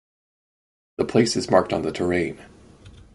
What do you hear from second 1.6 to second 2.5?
on the terrain.